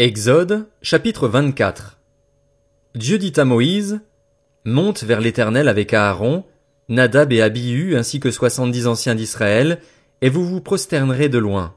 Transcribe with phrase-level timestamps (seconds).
[0.00, 1.98] Exode, chapitre 24.
[2.94, 4.00] Dieu dit à Moïse,
[4.64, 6.44] Monte vers l'Éternel avec Aaron,
[6.88, 9.80] Nadab et Abihu ainsi que soixante-dix anciens d'Israël,
[10.20, 11.74] et vous vous prosternerez de loin.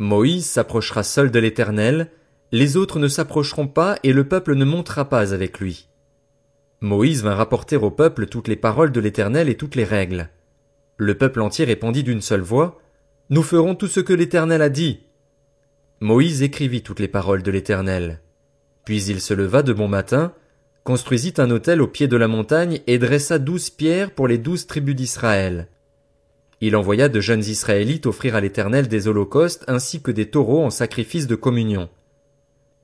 [0.00, 2.10] Moïse s'approchera seul de l'Éternel,
[2.50, 5.86] les autres ne s'approcheront pas et le peuple ne montera pas avec lui.
[6.80, 10.30] Moïse vint rapporter au peuple toutes les paroles de l'Éternel et toutes les règles.
[10.96, 12.80] Le peuple entier répondit d'une seule voix,
[13.30, 15.05] Nous ferons tout ce que l'Éternel a dit.
[16.00, 18.20] Moïse écrivit toutes les paroles de l'Éternel.
[18.84, 20.34] Puis il se leva de bon matin,
[20.84, 24.66] construisit un autel au pied de la montagne et dressa douze pierres pour les douze
[24.66, 25.68] tribus d'Israël.
[26.60, 30.70] Il envoya de jeunes Israélites offrir à l'Éternel des holocaustes ainsi que des taureaux en
[30.70, 31.88] sacrifice de communion.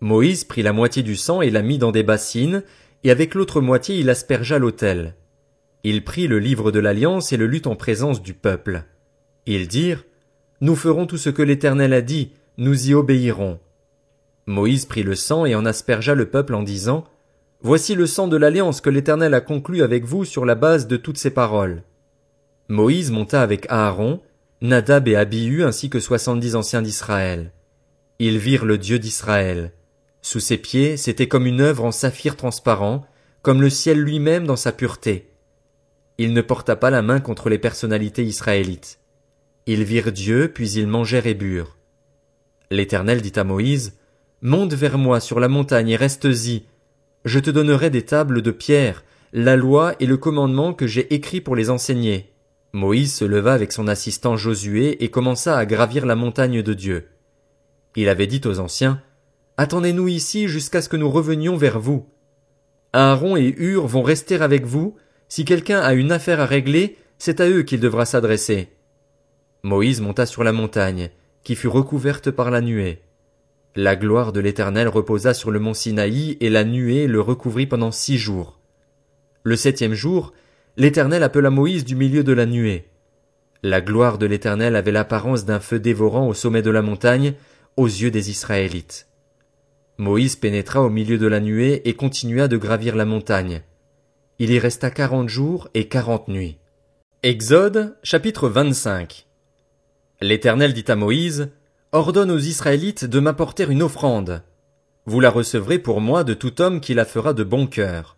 [0.00, 2.62] Moïse prit la moitié du sang et la mit dans des bassines,
[3.04, 5.14] et avec l'autre moitié il aspergea l'autel.
[5.84, 8.84] Il prit le livre de l'Alliance et le lut en présence du peuple.
[9.46, 10.04] Ils dirent,
[10.60, 13.58] Nous ferons tout ce que l'Éternel a dit, nous y obéirons.
[14.46, 17.04] Moïse prit le sang et en aspergea le peuple en disant,
[17.60, 20.96] Voici le sang de l'alliance que l'Éternel a conclu avec vous sur la base de
[20.96, 21.82] toutes ces paroles.
[22.68, 24.20] Moïse monta avec Aaron,
[24.60, 27.52] Nadab et Abihu ainsi que soixante-dix anciens d'Israël.
[28.18, 29.72] Ils virent le Dieu d'Israël.
[30.22, 33.06] Sous ses pieds, c'était comme une œuvre en saphir transparent,
[33.42, 35.32] comme le ciel lui-même dans sa pureté.
[36.18, 39.00] Il ne porta pas la main contre les personnalités israélites.
[39.66, 41.76] Ils virent Dieu, puis ils mangèrent et burent.
[42.72, 43.98] L'Éternel dit à Moïse,
[44.40, 46.64] Monte vers moi sur la montagne et reste-y.
[47.26, 51.42] Je te donnerai des tables de pierre, la loi et le commandement que j'ai écrit
[51.42, 52.32] pour les enseigner.
[52.72, 57.08] Moïse se leva avec son assistant Josué et commença à gravir la montagne de Dieu.
[57.94, 59.02] Il avait dit aux anciens,
[59.58, 62.06] Attendez-nous ici jusqu'à ce que nous revenions vers vous.
[62.94, 64.96] Aaron et Hur vont rester avec vous.
[65.28, 68.70] Si quelqu'un a une affaire à régler, c'est à eux qu'il devra s'adresser.
[69.62, 71.10] Moïse monta sur la montagne
[71.44, 73.02] qui fut recouverte par la nuée.
[73.74, 77.90] La gloire de l'Éternel reposa sur le mont Sinaï, et la nuée le recouvrit pendant
[77.90, 78.58] six jours.
[79.44, 80.32] Le septième jour,
[80.76, 82.88] l'Éternel appela Moïse du milieu de la nuée.
[83.62, 87.34] La gloire de l'Éternel avait l'apparence d'un feu dévorant au sommet de la montagne,
[87.76, 89.06] aux yeux des Israélites.
[89.98, 93.62] Moïse pénétra au milieu de la nuée et continua de gravir la montagne.
[94.38, 96.58] Il y resta quarante jours et quarante nuits.
[97.22, 99.26] Exode, chapitre 25.
[100.22, 101.50] L'Éternel dit à Moïse,
[101.90, 104.44] Ordonne aux Israélites de m'apporter une offrande.
[105.04, 108.16] Vous la recevrez pour moi de tout homme qui la fera de bon cœur.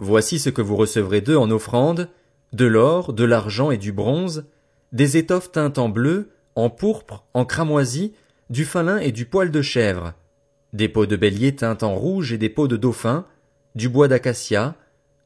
[0.00, 2.08] Voici ce que vous recevrez d'eux en offrande,
[2.52, 4.46] de l'or, de l'argent et du bronze,
[4.90, 8.14] des étoffes teintes en bleu, en pourpre, en cramoisi,
[8.50, 10.14] du fin lin et du poil de chèvre,
[10.72, 13.26] des peaux de bélier teintes en rouge et des peaux de dauphin,
[13.76, 14.74] du bois d'acacia,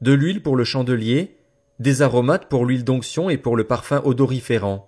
[0.01, 1.37] de l'huile pour le chandelier,
[1.79, 4.87] des aromates pour l'huile d'onction et pour le parfum odoriférant,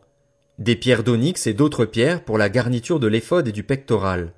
[0.59, 4.34] des pierres d'onyx et d'autres pierres pour la garniture de l'éphod et du pectoral.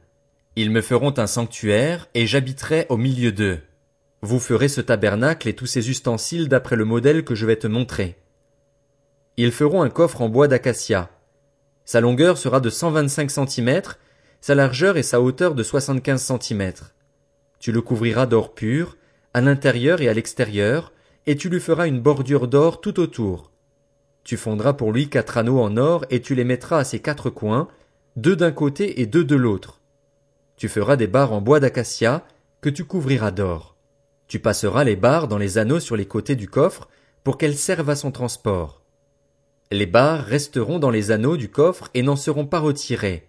[0.55, 3.59] Ils me feront un sanctuaire, et j'habiterai au milieu d'eux.
[4.21, 7.65] Vous ferez ce tabernacle et tous ses ustensiles d'après le modèle que je vais te
[7.65, 8.17] montrer.
[9.37, 11.09] Ils feront un coffre en bois d'acacia.
[11.85, 13.97] Sa longueur sera de cent vingt-cinq centimètres,
[14.41, 16.93] sa largeur et sa hauteur de soixante-quinze centimètres.
[17.59, 18.97] Tu le couvriras d'or pur,
[19.33, 20.93] à l'intérieur et à l'extérieur,
[21.25, 23.50] et tu lui feras une bordure d'or tout autour.
[24.23, 27.29] Tu fondras pour lui quatre anneaux en or et tu les mettras à ses quatre
[27.29, 27.67] coins,
[28.15, 29.79] deux d'un côté et deux de l'autre.
[30.57, 32.25] Tu feras des barres en bois d'acacia
[32.61, 33.75] que tu couvriras d'or.
[34.27, 36.87] Tu passeras les barres dans les anneaux sur les côtés du coffre
[37.23, 38.81] pour qu'elles servent à son transport.
[39.71, 43.27] Les barres resteront dans les anneaux du coffre et n'en seront pas retirées.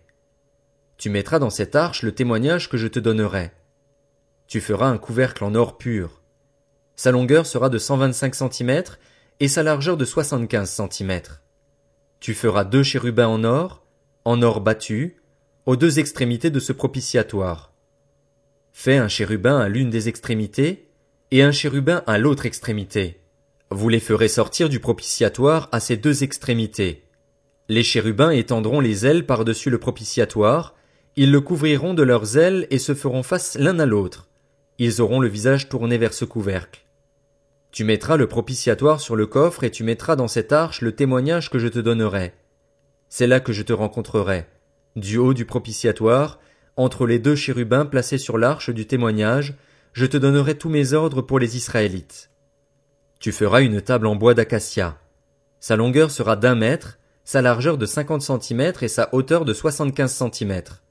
[0.98, 3.50] Tu mettras dans cette arche le témoignage que je te donnerai.
[4.46, 6.20] Tu feras un couvercle en or pur.
[6.96, 8.98] Sa longueur sera de cent vingt-cinq centimètres
[9.40, 11.42] et sa largeur de soixante-quinze centimètres.
[12.20, 13.84] Tu feras deux chérubins en or,
[14.24, 15.16] en or battu,
[15.66, 17.72] aux deux extrémités de ce propitiatoire.
[18.72, 20.88] Fais un chérubin à l'une des extrémités,
[21.30, 23.20] et un chérubin à l'autre extrémité.
[23.70, 27.04] Vous les ferez sortir du propitiatoire à ces deux extrémités.
[27.68, 30.74] Les chérubins étendront les ailes par-dessus le propitiatoire,
[31.16, 34.28] ils le couvriront de leurs ailes et se feront face l'un à l'autre.
[34.78, 36.84] Ils auront le visage tourné vers ce couvercle.
[37.72, 41.50] Tu mettras le propitiatoire sur le coffre et tu mettras dans cette arche le témoignage
[41.50, 42.34] que je te donnerai.
[43.08, 44.46] C'est là que je te rencontrerai,
[44.94, 46.38] du haut du propitiatoire,
[46.76, 49.54] entre les deux chérubins placés sur l'arche du témoignage,
[49.94, 52.30] je te donnerai tous mes ordres pour les Israélites.
[53.20, 54.98] Tu feras une table en bois d'acacia.
[55.60, 60.12] Sa longueur sera d'un mètre, sa largeur de cinquante centimètres et sa hauteur de soixante-quinze
[60.12, 60.82] centimètres.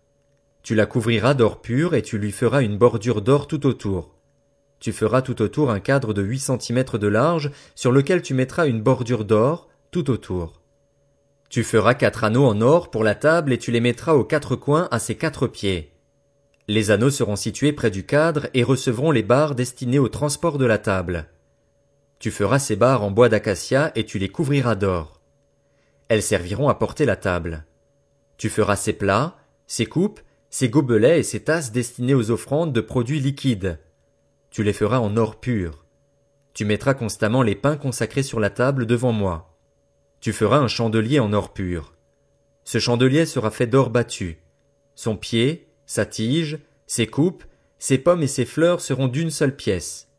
[0.63, 4.15] Tu la couvriras d'or pur et tu lui feras une bordure d'or tout autour.
[4.81, 8.67] Tu feras tout autour un cadre de huit centimètres de large, sur lequel tu mettras
[8.67, 10.59] une bordure d'or, tout autour.
[11.49, 14.55] Tu feras quatre anneaux en or pour la table et tu les mettras aux quatre
[14.55, 15.93] coins à ses quatre pieds.
[16.67, 20.65] Les anneaux seront situés près du cadre et recevront les barres destinées au transport de
[20.65, 21.27] la table.
[22.17, 25.21] Tu feras ces barres en bois d'acacia et tu les couvriras d'or.
[26.07, 27.65] Elles serviront à porter la table.
[28.37, 29.37] Tu feras ces plats,
[29.67, 33.77] ces coupes, ces gobelets et ces tasses destinés aux offrandes de produits liquides.
[34.51, 35.85] Tu les feras en or pur.
[36.53, 39.57] Tu mettras constamment les pains consacrés sur la table devant moi.
[40.19, 41.93] Tu feras un chandelier en or pur.
[42.65, 44.39] Ce chandelier sera fait d'or battu.
[44.93, 47.45] Son pied, sa tige, ses coupes,
[47.79, 50.09] ses pommes et ses fleurs seront d'une seule pièce.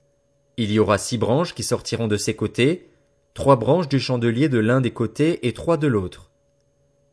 [0.57, 2.91] Il y aura six branches qui sortiront de ses côtés,
[3.35, 6.31] trois branches du chandelier de l'un des côtés et trois de l'autre.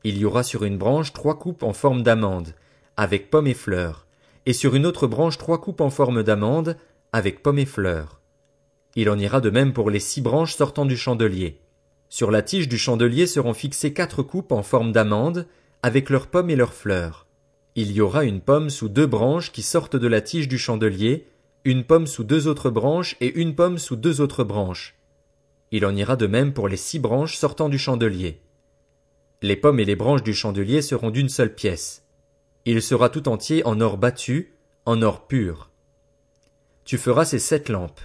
[0.05, 2.55] Il y aura sur une branche trois coupes en forme d'amande,
[2.95, 4.07] avec pommes et fleurs,
[4.45, 6.77] et sur une autre branche trois coupes en forme d'amande,
[7.11, 8.19] avec pommes et fleurs.
[8.95, 11.59] Il en ira de même pour les six branches sortant du chandelier.
[12.09, 15.47] Sur la tige du chandelier seront fixées quatre coupes en forme d'amande,
[15.83, 17.27] avec leurs pommes et leurs fleurs.
[17.75, 21.27] Il y aura une pomme sous deux branches qui sortent de la tige du chandelier,
[21.65, 24.95] une pomme sous deux autres branches et une pomme sous deux autres branches.
[25.71, 28.41] Il en ira de même pour les six branches sortant du chandelier.
[29.41, 32.03] Les pommes et les branches du chandelier seront d'une seule pièce.
[32.65, 34.53] Il sera tout entier en or battu,
[34.85, 35.69] en or pur.
[36.89, 38.01] Tu feras ces sept lampes.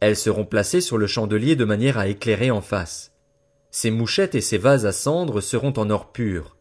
[0.00, 3.12] Elles seront placées sur le chandelier de manière à éclairer en face.
[3.70, 6.56] Ces mouchettes et ces vases à cendres seront en or pur.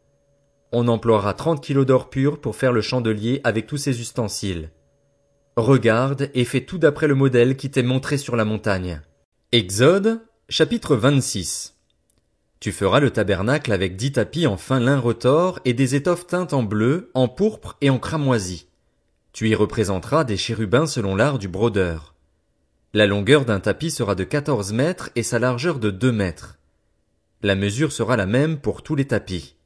[0.74, 4.72] On emploiera trente kilos d'or pur pour faire le chandelier avec tous ses ustensiles.
[5.56, 9.00] Regarde et fais tout d'après le modèle qui t'est montré sur la montagne.
[9.54, 11.78] Exode, chapitre 26.
[12.60, 16.52] Tu feras le tabernacle avec dix tapis en fin lin retors et des étoffes teintes
[16.52, 18.68] en bleu, en pourpre et en cramoisi.
[19.36, 22.16] Tu y représenteras des chérubins selon l'art du brodeur.
[22.94, 26.58] La longueur d'un tapis sera de quatorze mètres et sa largeur de deux mètres.
[27.42, 29.58] La mesure sera la même pour tous les tapis.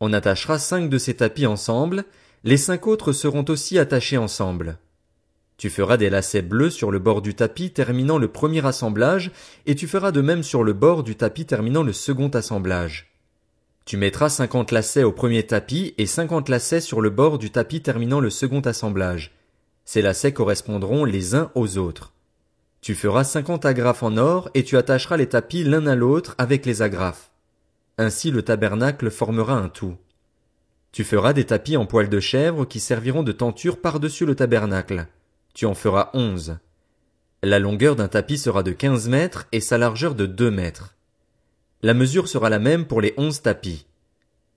[0.00, 2.04] On attachera cinq de ces tapis ensemble,
[2.44, 4.76] les cinq autres seront aussi attachés ensemble.
[5.56, 9.30] Tu feras des lacets bleus sur le bord du tapis terminant le premier assemblage,
[9.64, 13.15] et tu feras de même sur le bord du tapis terminant le second assemblage.
[13.86, 17.80] Tu mettras cinquante lacets au premier tapis et cinquante lacets sur le bord du tapis
[17.80, 19.32] terminant le second assemblage.
[19.86, 22.12] Ces lacets correspondront les uns aux autres.
[22.82, 26.66] Tu feras cinquante agrafes en or et tu attacheras les tapis l'un à l'autre avec
[26.66, 27.30] les agrafes.
[27.96, 29.96] Ainsi le tabernacle formera un tout.
[30.92, 35.06] Tu feras des tapis en poil de chèvre qui serviront de tenture par-dessus le tabernacle
[35.56, 36.58] tu en feras onze.
[37.42, 40.94] La longueur d'un tapis sera de quinze mètres et sa largeur de deux mètres.
[41.86, 43.86] La mesure sera la même pour les onze tapis.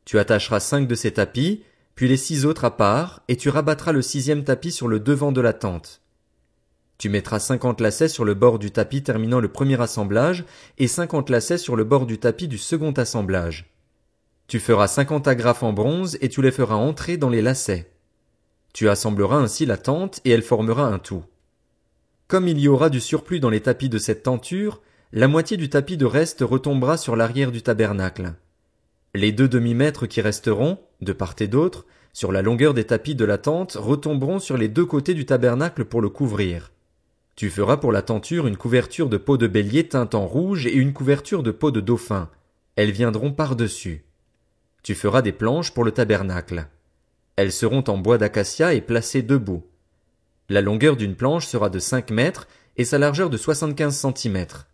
[0.04, 3.92] Tu attacheras cinq de ces tapis, puis les six autres à part, et tu rabattras
[3.92, 6.02] le sixième tapis sur le devant de la tente.
[6.98, 10.44] Tu mettras cinquante lacets sur le bord du tapis terminant le premier assemblage,
[10.80, 13.72] et cinquante lacets sur le bord du tapis du second assemblage.
[14.48, 17.92] Tu feras cinquante agrafes en bronze et tu les feras entrer dans les lacets.
[18.74, 21.24] Tu assembleras ainsi la tente et elle formera un tout.
[22.28, 24.82] Comme il y aura du surplus dans les tapis de cette tenture,
[25.12, 28.34] la moitié du tapis de reste retombera sur l'arrière du tabernacle.
[29.16, 33.26] Les deux demi-mètres qui resteront, de part et d'autre, sur la longueur des tapis de
[33.26, 36.72] la tente retomberont sur les deux côtés du tabernacle pour le couvrir.
[37.36, 40.74] Tu feras pour la tenture une couverture de peau de bélier teinte en rouge et
[40.74, 42.30] une couverture de peau de dauphin.
[42.76, 44.06] Elles viendront par-dessus.
[44.84, 46.68] Tu feras des planches pour le tabernacle.
[47.36, 49.64] Elles seront en bois d'acacia et placées debout.
[50.50, 54.68] La longueur d'une planche sera de cinq mètres et sa largeur de soixante-quinze centimètres.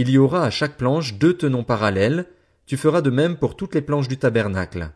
[0.00, 2.24] Il y aura à chaque planche deux tenons parallèles,
[2.64, 4.92] tu feras de même pour toutes les planches du tabernacle.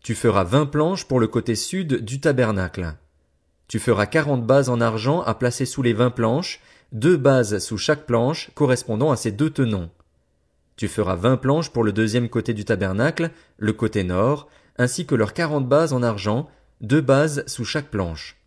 [0.00, 2.94] Tu feras vingt planches pour le côté sud du tabernacle.
[3.68, 6.62] Tu feras quarante bases en argent à placer sous les vingt planches,
[6.92, 9.90] deux bases sous chaque planche correspondant à ces deux tenons.
[10.76, 15.14] Tu feras vingt planches pour le deuxième côté du tabernacle, le côté nord, ainsi que
[15.14, 16.48] leurs quarante bases en argent,
[16.80, 18.38] deux bases sous chaque planche.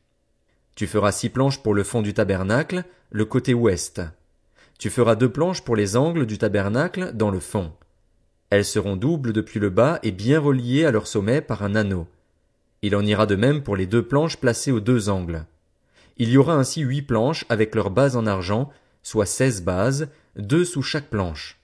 [0.74, 4.01] Tu feras six planches pour le fond du tabernacle, le côté ouest.
[4.77, 7.72] Tu feras deux planches pour les angles du tabernacle dans le fond.
[8.50, 12.07] Elles seront doubles depuis le bas et bien reliées à leur sommet par un anneau.
[12.84, 15.46] Il en ira de même pour les deux planches placées aux deux angles.
[16.17, 18.69] Il y aura ainsi huit planches avec leurs bases en argent,
[19.01, 21.60] soit seize bases, deux sous chaque planche.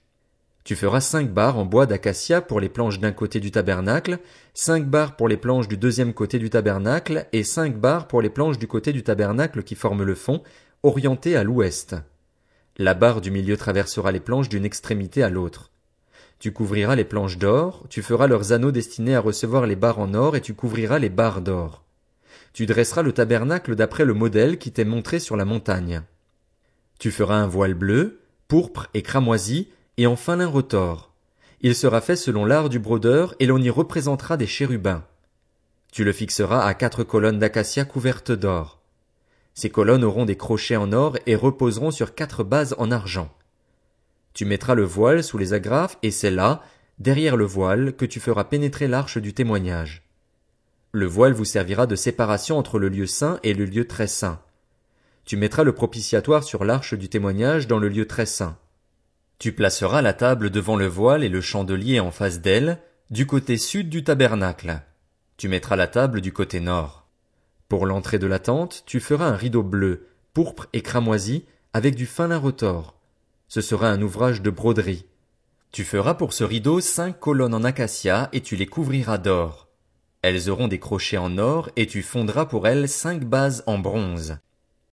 [0.64, 4.18] Tu feras cinq barres en bois d'acacia pour les planches d'un côté du tabernacle,
[4.54, 8.30] cinq barres pour les planches du deuxième côté du tabernacle et cinq barres pour les
[8.30, 10.42] planches du côté du tabernacle qui forment le fond,
[10.82, 11.96] orientées à l'ouest.
[12.76, 15.70] La barre du milieu traversera les planches d'une extrémité à l'autre.
[16.40, 20.12] Tu couvriras les planches d'or, tu feras leurs anneaux destinés à recevoir les barres en
[20.12, 21.84] or et tu couvriras les barres d'or.
[22.52, 26.02] Tu dresseras le tabernacle d'après le modèle qui t'est montré sur la montagne.
[26.98, 31.12] Tu feras un voile bleu, pourpre et cramoisi, et en fin lin retors.
[31.60, 35.04] Il sera fait selon l'art du brodeur et l'on y représentera des chérubins.
[35.92, 38.80] Tu le fixeras à quatre colonnes d'acacia couvertes d'or.
[39.54, 43.32] Ces colonnes auront des crochets en or et reposeront sur quatre bases en argent.
[44.32, 46.62] Tu mettras le voile sous les agrafes et c'est là,
[46.98, 50.02] derrière le voile, que tu feras pénétrer l'arche du témoignage.
[50.90, 54.40] Le voile vous servira de séparation entre le lieu saint et le lieu très saint.
[55.24, 58.58] Tu mettras le propitiatoire sur l'arche du témoignage dans le lieu très saint.
[59.38, 62.78] Tu placeras la table devant le voile et le chandelier en face d'elle,
[63.10, 64.82] du côté sud du tabernacle.
[65.36, 67.03] Tu mettras la table du côté nord.
[67.74, 72.06] Pour l'entrée de la tente, tu feras un rideau bleu, pourpre et cramoisi, avec du
[72.06, 72.94] fin lin retors.
[73.48, 75.06] Ce sera un ouvrage de broderie.
[75.72, 79.66] Tu feras pour ce rideau cinq colonnes en acacia et tu les couvriras d'or.
[80.22, 84.38] Elles auront des crochets en or et tu fondras pour elles cinq bases en bronze.